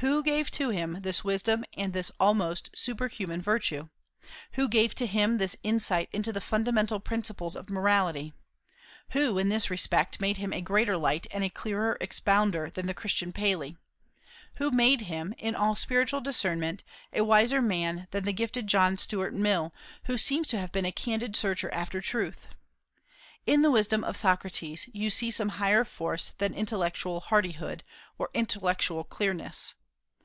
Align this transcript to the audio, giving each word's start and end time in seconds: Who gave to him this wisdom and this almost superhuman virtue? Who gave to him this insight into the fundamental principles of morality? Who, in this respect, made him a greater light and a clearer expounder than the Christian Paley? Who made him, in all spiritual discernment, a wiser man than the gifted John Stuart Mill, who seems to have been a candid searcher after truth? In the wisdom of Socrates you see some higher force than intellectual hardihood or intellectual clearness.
Who 0.00 0.22
gave 0.22 0.48
to 0.52 0.68
him 0.68 0.98
this 1.02 1.24
wisdom 1.24 1.64
and 1.76 1.92
this 1.92 2.12
almost 2.20 2.70
superhuman 2.72 3.42
virtue? 3.42 3.88
Who 4.52 4.68
gave 4.68 4.94
to 4.94 5.06
him 5.08 5.38
this 5.38 5.56
insight 5.64 6.08
into 6.12 6.32
the 6.32 6.40
fundamental 6.40 7.00
principles 7.00 7.56
of 7.56 7.68
morality? 7.68 8.32
Who, 9.10 9.38
in 9.38 9.48
this 9.48 9.70
respect, 9.70 10.20
made 10.20 10.36
him 10.36 10.52
a 10.52 10.60
greater 10.60 10.96
light 10.96 11.26
and 11.32 11.42
a 11.42 11.50
clearer 11.50 11.98
expounder 12.00 12.70
than 12.70 12.86
the 12.86 12.94
Christian 12.94 13.32
Paley? 13.32 13.76
Who 14.58 14.70
made 14.70 15.00
him, 15.02 15.34
in 15.36 15.56
all 15.56 15.74
spiritual 15.74 16.20
discernment, 16.20 16.84
a 17.12 17.22
wiser 17.24 17.60
man 17.60 18.06
than 18.12 18.22
the 18.22 18.32
gifted 18.32 18.68
John 18.68 18.98
Stuart 18.98 19.34
Mill, 19.34 19.74
who 20.04 20.16
seems 20.16 20.46
to 20.48 20.60
have 20.60 20.70
been 20.70 20.86
a 20.86 20.92
candid 20.92 21.34
searcher 21.34 21.74
after 21.74 22.00
truth? 22.00 22.46
In 23.46 23.62
the 23.62 23.70
wisdom 23.72 24.04
of 24.04 24.16
Socrates 24.16 24.88
you 24.92 25.10
see 25.10 25.32
some 25.32 25.48
higher 25.58 25.82
force 25.82 26.34
than 26.38 26.54
intellectual 26.54 27.18
hardihood 27.18 27.82
or 28.16 28.30
intellectual 28.32 29.02
clearness. 29.02 29.74